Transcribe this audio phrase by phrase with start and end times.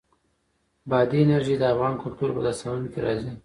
[0.89, 3.31] بادي انرژي د افغان کلتور په داستانونو کې راځي.